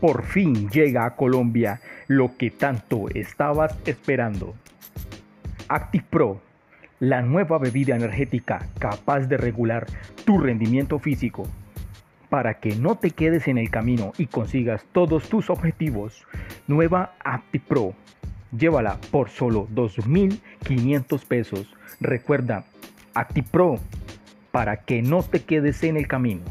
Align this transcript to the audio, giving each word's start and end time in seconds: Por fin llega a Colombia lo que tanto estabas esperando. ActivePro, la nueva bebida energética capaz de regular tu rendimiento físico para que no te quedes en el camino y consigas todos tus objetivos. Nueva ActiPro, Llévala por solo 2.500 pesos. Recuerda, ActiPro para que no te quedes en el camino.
Por 0.00 0.24
fin 0.24 0.68
llega 0.70 1.06
a 1.06 1.16
Colombia 1.16 1.80
lo 2.08 2.36
que 2.36 2.50
tanto 2.50 3.08
estabas 3.14 3.76
esperando. 3.86 4.54
ActivePro, 5.68 6.40
la 7.00 7.22
nueva 7.22 7.58
bebida 7.58 7.96
energética 7.96 8.66
capaz 8.78 9.20
de 9.20 9.36
regular 9.36 9.86
tu 10.24 10.38
rendimiento 10.38 10.98
físico 10.98 11.48
para 12.28 12.54
que 12.54 12.74
no 12.76 12.96
te 12.96 13.10
quedes 13.10 13.48
en 13.48 13.58
el 13.58 13.70
camino 13.70 14.12
y 14.18 14.26
consigas 14.26 14.84
todos 14.92 15.28
tus 15.28 15.50
objetivos. 15.50 16.26
Nueva 16.66 17.14
ActiPro, 17.24 17.94
Llévala 18.56 18.98
por 19.10 19.30
solo 19.30 19.68
2.500 19.74 21.26
pesos. 21.26 21.74
Recuerda, 22.00 22.64
ActiPro 23.12 23.80
para 24.52 24.76
que 24.76 25.02
no 25.02 25.22
te 25.22 25.42
quedes 25.42 25.82
en 25.82 25.96
el 25.96 26.06
camino. 26.06 26.42